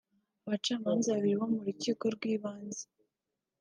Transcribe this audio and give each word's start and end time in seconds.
abacamanza 0.45 1.13
babiri 1.15 1.35
bo 1.39 1.47
mu 1.53 1.59
rukiko 1.67 2.03
rw’ibanze 2.15 2.83